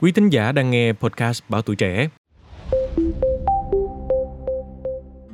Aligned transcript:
Quý 0.00 0.12
thính 0.12 0.28
giả 0.28 0.52
đang 0.52 0.70
nghe 0.70 0.92
podcast 0.92 1.42
Báo 1.48 1.62
Tuổi 1.62 1.76
Trẻ. 1.76 2.08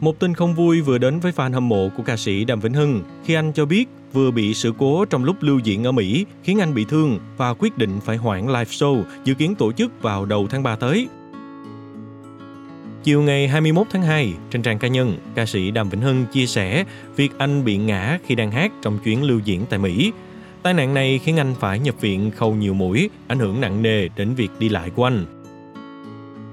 Một 0.01 0.19
tin 0.19 0.35
không 0.35 0.55
vui 0.55 0.81
vừa 0.81 0.99
đến 0.99 1.21
với 1.21 1.33
fan 1.33 1.53
hâm 1.53 1.69
mộ 1.69 1.89
của 1.97 2.03
ca 2.03 2.17
sĩ 2.17 2.45
Đàm 2.45 2.61
Vĩnh 2.61 2.75
Hưng 2.75 3.03
khi 3.25 3.35
anh 3.35 3.53
cho 3.53 3.67
biết 3.67 3.85
vừa 4.13 4.31
bị 4.31 4.55
sự 4.55 4.73
cố 4.79 5.05
trong 5.05 5.25
lúc 5.25 5.37
lưu 5.41 5.59
diễn 5.59 5.85
ở 5.85 5.93
Mỹ 5.93 6.27
khiến 6.43 6.61
anh 6.61 6.75
bị 6.75 6.85
thương 6.89 7.19
và 7.37 7.55
quyết 7.55 7.79
định 7.79 8.01
phải 8.05 8.17
hoãn 8.17 8.47
live 8.47 8.65
show 8.65 9.03
dự 9.25 9.35
kiến 9.35 9.55
tổ 9.55 9.73
chức 9.73 10.03
vào 10.03 10.25
đầu 10.25 10.47
tháng 10.51 10.63
3 10.63 10.77
tới. 10.77 11.09
Chiều 13.03 13.23
ngày 13.23 13.49
21 13.49 13.87
tháng 13.91 14.03
2, 14.03 14.35
trên 14.51 14.63
trang 14.63 14.79
cá 14.79 14.89
nhân, 14.89 15.19
ca 15.35 15.47
sĩ 15.47 15.71
Đàm 15.71 15.89
Vĩnh 15.89 16.01
Hưng 16.01 16.27
chia 16.33 16.47
sẻ 16.47 16.85
việc 17.17 17.39
anh 17.39 17.65
bị 17.65 17.77
ngã 17.77 18.19
khi 18.27 18.35
đang 18.35 18.51
hát 18.51 18.73
trong 18.83 18.99
chuyến 19.05 19.23
lưu 19.23 19.41
diễn 19.45 19.67
tại 19.71 19.79
Mỹ. 19.79 20.13
Tai 20.67 20.75
nạn 20.75 20.95
này 20.95 21.19
khiến 21.19 21.37
anh 21.37 21.55
phải 21.61 21.79
nhập 21.79 22.01
viện 22.01 22.31
khâu 22.31 22.55
nhiều 22.55 22.75
mũi, 22.75 23.11
ảnh 23.29 23.39
hưởng 23.39 23.61
nặng 23.61 23.83
nề 23.83 24.09
đến 24.09 24.35
việc 24.35 24.49
đi 24.59 24.69
lại 24.69 24.91
của 24.91 25.05
anh. 25.05 25.25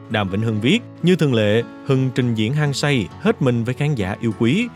Đàm 0.09 0.29
Vĩnh 0.29 0.41
Hưng 0.41 0.61
viết, 0.61 0.79
như 1.03 1.15
thường 1.15 1.33
lệ, 1.33 1.63
Hưng 1.85 2.09
trình 2.15 2.35
diễn 2.35 2.53
hăng 2.53 2.73
say, 2.73 3.07
hết 3.21 3.41
mình 3.41 3.63
với 3.63 3.73
khán 3.73 3.95
giả 3.95 4.15
yêu 4.21 4.31
quý. 4.39 4.67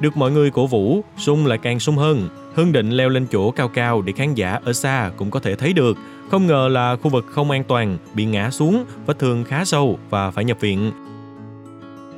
Được 0.00 0.16
mọi 0.16 0.30
người 0.30 0.50
cổ 0.50 0.66
vũ, 0.66 1.04
sung 1.16 1.46
lại 1.46 1.58
càng 1.58 1.80
sung 1.80 1.96
hơn. 1.96 2.28
Hưng 2.54 2.72
định 2.72 2.90
leo 2.90 3.08
lên 3.08 3.26
chỗ 3.32 3.50
cao 3.50 3.68
cao 3.68 4.02
để 4.02 4.12
khán 4.12 4.34
giả 4.34 4.60
ở 4.64 4.72
xa 4.72 5.10
cũng 5.16 5.30
có 5.30 5.40
thể 5.40 5.54
thấy 5.54 5.72
được. 5.72 5.96
Không 6.30 6.46
ngờ 6.46 6.68
là 6.72 6.96
khu 6.96 7.10
vực 7.10 7.26
không 7.30 7.50
an 7.50 7.64
toàn, 7.64 7.98
bị 8.14 8.24
ngã 8.24 8.50
xuống, 8.50 8.84
vết 9.06 9.18
thương 9.18 9.44
khá 9.44 9.64
sâu 9.64 9.98
và 10.10 10.30
phải 10.30 10.44
nhập 10.44 10.60
viện. 10.60 10.92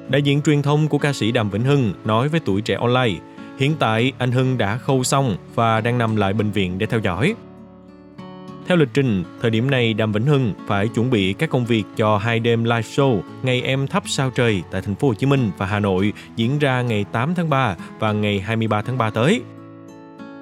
Đại 0.09 0.23
diện 0.23 0.43
truyền 0.43 0.63
thông 0.63 0.89
của 0.89 0.99
ca 0.99 1.13
sĩ 1.13 1.33
Đàm 1.33 1.51
Vĩnh 1.51 1.65
Hưng 1.65 1.93
nói 2.05 2.29
với 2.29 2.41
tuổi 2.45 2.61
trẻ 2.61 2.75
online, 2.75 3.15
hiện 3.61 3.75
tại 3.79 4.13
anh 4.19 4.33
Hưng 4.33 4.59
đã 4.59 4.77
khâu 4.77 5.05
xong 5.05 5.37
và 5.55 5.81
đang 5.81 5.99
nằm 5.99 6.17
lại 6.17 6.33
bệnh 6.33 6.51
viện 6.51 6.79
để 6.79 6.87
theo 6.87 7.01
dõi. 7.01 7.35
Theo 8.67 8.77
lịch 8.77 8.89
trình, 8.95 9.25
thời 9.43 9.51
điểm 9.51 9.71
này 9.71 9.95
Đàm 9.95 10.13
Vĩnh 10.13 10.27
Hưng 10.27 10.53
phải 10.67 10.89
chuẩn 10.89 11.11
bị 11.11 11.33
các 11.33 11.51
công 11.51 11.67
việc 11.67 11.85
cho 11.97 12.19
hai 12.19 12.41
đêm 12.41 12.65
live 12.65 12.81
show 12.81 13.21
Ngày 13.43 13.63
em 13.63 13.87
thắp 13.87 14.03
sao 14.07 14.31
trời 14.31 14.63
tại 14.71 14.83
thành 14.83 14.95
phố 14.95 15.09
Hồ 15.09 15.15
Chí 15.15 15.27
Minh 15.27 15.51
và 15.59 15.67
Hà 15.67 15.81
Nội 15.81 16.13
diễn 16.37 16.59
ra 16.59 16.83
ngày 16.83 17.05
8 17.13 17.35
tháng 17.35 17.51
3 17.51 17.77
và 17.99 18.13
ngày 18.13 18.41
23 18.41 18.83
tháng 18.83 18.99
3 18.99 19.11
tới. 19.11 19.43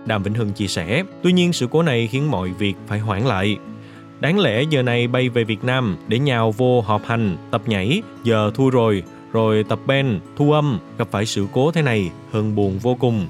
Đàm 0.07 0.23
Vĩnh 0.23 0.35
Hưng 0.35 0.53
chia 0.53 0.67
sẻ, 0.67 1.03
tuy 1.23 1.33
nhiên 1.33 1.53
sự 1.53 1.67
cố 1.71 1.83
này 1.83 2.07
khiến 2.07 2.31
mọi 2.31 2.49
việc 2.49 2.75
phải 2.87 2.99
hoãn 2.99 3.23
lại. 3.23 3.57
Đáng 4.21 4.41
lẽ 4.41 4.63
giờ 4.63 4.83
này 4.83 5.09
bay 5.09 5.29
về 5.29 5.45
Việt 5.45 5.65
Nam 5.65 5.97
để 6.09 6.19
nhào 6.19 6.53
vô 6.53 6.81
họp 6.81 7.07
hành, 7.07 7.37
tập 7.51 7.63
nhảy, 7.67 8.03
giờ 8.25 8.51
thua 8.55 8.71
rồi, 8.71 9.03
rồi 9.33 9.65
tập 9.65 9.79
band, 9.87 10.09
thu 10.37 10.53
âm, 10.53 10.79
gặp 10.99 11.09
phải 11.11 11.27
sự 11.27 11.47
cố 11.53 11.71
thế 11.71 11.83
này, 11.83 12.11
Hưng 12.31 12.55
buồn 12.55 12.79
vô 12.79 12.95
cùng. 12.95 13.27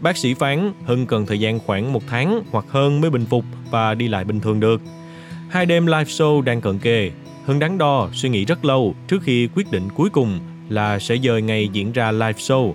Bác 0.00 0.16
sĩ 0.16 0.34
phán 0.34 0.72
Hưng 0.84 1.06
cần 1.06 1.26
thời 1.26 1.40
gian 1.40 1.58
khoảng 1.58 1.92
một 1.92 2.02
tháng 2.08 2.42
hoặc 2.50 2.64
hơn 2.68 3.00
mới 3.00 3.10
bình 3.10 3.26
phục 3.26 3.44
và 3.70 3.94
đi 3.94 4.08
lại 4.08 4.24
bình 4.24 4.40
thường 4.40 4.60
được. 4.60 4.80
Hai 5.48 5.66
đêm 5.66 5.86
live 5.86 6.04
show 6.04 6.40
đang 6.40 6.60
cận 6.60 6.78
kề. 6.78 7.10
Hưng 7.44 7.58
đắn 7.58 7.78
đo, 7.78 8.08
suy 8.12 8.28
nghĩ 8.28 8.44
rất 8.44 8.64
lâu 8.64 8.94
trước 9.08 9.22
khi 9.22 9.48
quyết 9.54 9.70
định 9.70 9.88
cuối 9.94 10.10
cùng 10.10 10.38
là 10.68 10.98
sẽ 10.98 11.16
dời 11.16 11.42
ngày 11.42 11.68
diễn 11.72 11.92
ra 11.92 12.12
live 12.12 12.32
show. 12.32 12.72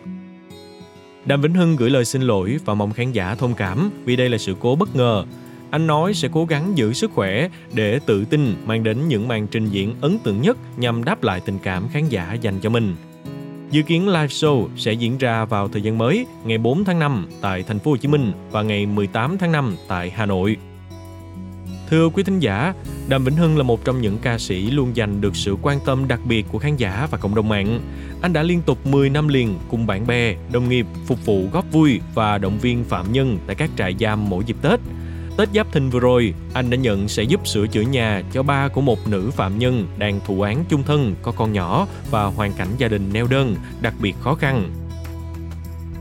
Đàm 1.26 1.42
Vĩnh 1.42 1.54
Hưng 1.54 1.76
gửi 1.76 1.90
lời 1.90 2.06
xin 2.06 2.22
lỗi 2.22 2.58
và 2.66 2.74
mong 2.74 2.94
khán 2.94 3.12
giả 3.12 3.36
thông 3.36 3.54
cảm 3.54 3.92
vì 4.06 4.16
đây 4.16 4.30
là 4.30 4.38
sự 4.38 4.56
cố 4.60 4.76
bất 4.76 4.96
ngờ. 4.96 5.26
Anh 5.72 5.88
nói 5.88 6.14
sẽ 6.14 6.30
cố 6.32 6.46
gắng 6.46 6.78
giữ 6.78 6.94
sức 6.94 7.12
khỏe 7.14 7.50
để 7.74 8.00
tự 8.06 8.26
tin 8.26 8.56
mang 8.66 8.84
đến 8.84 9.08
những 9.08 9.28
màn 9.28 9.48
trình 9.48 9.70
diễn 9.70 9.96
ấn 10.02 10.20
tượng 10.20 10.42
nhất 10.42 10.58
nhằm 10.78 11.04
đáp 11.04 11.24
lại 11.24 11.42
tình 11.46 11.60
cảm 11.64 11.88
khán 11.94 12.10
giả 12.10 12.34
dành 12.34 12.60
cho 12.60 12.70
mình. 12.70 12.96
Dự 13.72 13.82
kiến 13.82 14.08
live 14.08 14.28
show 14.28 14.68
sẽ 14.78 14.94
diễn 14.94 15.18
ra 15.18 15.46
vào 15.46 15.68
thời 15.68 15.82
gian 15.82 15.98
mới 15.98 16.26
ngày 16.46 16.58
4 16.58 16.84
tháng 16.84 17.00
5 17.00 17.28
tại 17.42 17.64
thành 17.64 17.80
phố 17.80 17.92
Hồ 17.92 17.98
Chí 17.98 18.08
Minh 18.08 18.32
và 18.52 18.62
ngày 18.62 18.86
18 18.86 19.38
tháng 19.38 19.52
5 19.52 19.76
tại 19.88 20.10
Hà 20.10 20.26
Nội. 20.26 20.58
Thưa 21.90 22.10
quý 22.10 22.24
thính 22.24 22.40
giả, 22.40 22.74
Đàm 23.08 23.24
Vĩnh 23.24 23.36
Hưng 23.36 23.58
là 23.58 23.64
một 23.64 23.86
trong 23.86 24.02
những 24.02 24.18
ca 24.22 24.38
sĩ 24.38 24.72
luôn 24.72 24.92
giành 24.96 25.22
được 25.22 25.36
sự 25.36 25.58
quan 25.62 25.80
tâm 25.86 26.08
đặc 26.08 26.20
biệt 26.26 26.46
của 26.52 26.58
khán 26.58 26.78
giả 26.78 27.08
và 27.12 27.18
cộng 27.18 27.36
đồng 27.36 27.50
mạng. 27.50 27.80
Anh 28.22 28.34
đã 28.34 28.44
liên 28.44 28.62
tục 28.62 28.88
10 28.88 29.10
năm 29.10 29.28
liền 29.28 29.56
cùng 29.70 29.88
bạn 29.88 30.08
bè, 30.08 30.36
đồng 30.52 30.70
nghiệp 30.70 30.86
phục 31.06 31.26
vụ 31.26 31.48
góp 31.52 31.72
vui 31.72 32.00
và 32.14 32.38
động 32.38 32.60
viên 32.60 32.84
phạm 32.84 33.12
nhân 33.12 33.38
tại 33.48 33.56
các 33.56 33.70
trại 33.78 33.96
giam 34.00 34.30
mỗi 34.30 34.44
dịp 34.44 34.56
Tết. 34.62 34.80
Tết 35.38 35.50
Giáp 35.54 35.72
Thìn 35.72 35.90
vừa 35.90 36.00
rồi, 36.00 36.34
anh 36.54 36.70
đã 36.70 36.78
nhận 36.78 37.08
sẽ 37.08 37.24
giúp 37.24 37.48
sửa 37.48 37.68
chữa 37.68 37.82
nhà 37.82 38.22
cho 38.34 38.44
ba 38.44 38.68
của 38.68 38.82
một 38.82 39.08
nữ 39.08 39.32
phạm 39.32 39.60
nhân 39.60 39.88
đang 39.98 40.20
thụ 40.26 40.42
án 40.42 40.66
chung 40.70 40.84
thân 40.84 41.16
có 41.22 41.32
con 41.32 41.54
nhỏ 41.54 41.88
và 42.12 42.24
hoàn 42.24 42.54
cảnh 42.54 42.68
gia 42.78 42.88
đình 42.88 43.10
neo 43.14 43.28
đơn, 43.28 43.56
đặc 43.82 43.94
biệt 44.00 44.16
khó 44.22 44.36
khăn. 44.36 44.70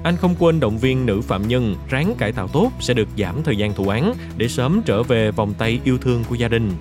Anh 0.03 0.17
không 0.17 0.35
quên 0.39 0.61
động 0.61 0.79
viên 0.79 1.07
nữ 1.07 1.21
phạm 1.21 1.49
nhân 1.49 1.77
ráng 1.89 2.15
cải 2.19 2.33
tạo 2.33 2.49
tốt 2.49 2.71
sẽ 2.81 2.95
được 2.95 3.09
giảm 3.19 3.43
thời 3.43 3.57
gian 3.57 3.75
thụ 3.75 3.89
án 3.89 4.15
để 4.37 4.49
sớm 4.49 4.83
trở 4.85 5.03
về 5.03 5.31
vòng 5.31 5.55
tay 5.59 5.81
yêu 5.85 5.99
thương 5.99 6.25
của 6.29 6.35
gia 6.35 6.49
đình. 6.49 6.73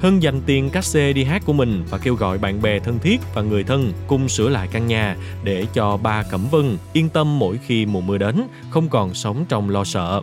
Hân 0.00 0.20
dành 0.20 0.40
tiền 0.46 0.70
cát 0.70 0.84
xe 0.84 1.12
đi 1.12 1.24
hát 1.24 1.42
của 1.46 1.52
mình 1.52 1.84
và 1.90 1.98
kêu 1.98 2.14
gọi 2.14 2.38
bạn 2.38 2.62
bè 2.62 2.78
thân 2.78 2.98
thiết 2.98 3.20
và 3.34 3.42
người 3.42 3.64
thân 3.64 3.92
cùng 4.06 4.28
sửa 4.28 4.48
lại 4.48 4.68
căn 4.72 4.86
nhà 4.86 5.16
để 5.44 5.66
cho 5.74 5.96
ba 5.96 6.22
Cẩm 6.22 6.46
Vân 6.50 6.76
yên 6.92 7.08
tâm 7.08 7.38
mỗi 7.38 7.58
khi 7.66 7.86
mùa 7.86 8.00
mưa 8.00 8.18
đến, 8.18 8.42
không 8.70 8.88
còn 8.88 9.14
sống 9.14 9.44
trong 9.48 9.70
lo 9.70 9.84
sợ. 9.84 10.22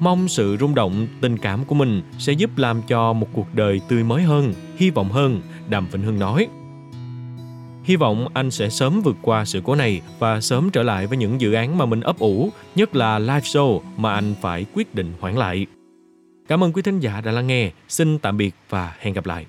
Mong 0.00 0.28
sự 0.28 0.56
rung 0.60 0.74
động, 0.74 1.06
tình 1.20 1.38
cảm 1.38 1.64
của 1.64 1.74
mình 1.74 2.02
sẽ 2.18 2.32
giúp 2.32 2.50
làm 2.56 2.82
cho 2.82 3.12
một 3.12 3.28
cuộc 3.32 3.54
đời 3.54 3.80
tươi 3.88 4.04
mới 4.04 4.22
hơn, 4.22 4.54
hy 4.76 4.90
vọng 4.90 5.08
hơn, 5.08 5.40
Đàm 5.68 5.86
Vĩnh 5.88 6.02
Hưng 6.02 6.18
nói. 6.18 6.46
Hy 7.84 7.96
vọng 7.96 8.28
anh 8.34 8.50
sẽ 8.50 8.68
sớm 8.68 9.00
vượt 9.00 9.16
qua 9.22 9.44
sự 9.44 9.60
cố 9.64 9.74
này 9.74 10.00
và 10.18 10.40
sớm 10.40 10.70
trở 10.70 10.82
lại 10.82 11.06
với 11.06 11.18
những 11.18 11.40
dự 11.40 11.52
án 11.52 11.78
mà 11.78 11.86
mình 11.86 12.00
ấp 12.00 12.18
ủ, 12.18 12.50
nhất 12.74 12.96
là 12.96 13.18
live 13.18 13.40
show 13.40 13.80
mà 13.96 14.14
anh 14.14 14.34
phải 14.40 14.66
quyết 14.74 14.94
định 14.94 15.12
hoãn 15.20 15.34
lại. 15.34 15.66
Cảm 16.48 16.64
ơn 16.64 16.72
quý 16.72 16.82
thính 16.82 17.00
giả 17.00 17.20
đã 17.20 17.32
lắng 17.32 17.46
nghe. 17.46 17.70
Xin 17.88 18.18
tạm 18.18 18.36
biệt 18.36 18.54
và 18.68 18.96
hẹn 19.00 19.14
gặp 19.14 19.26
lại. 19.26 19.46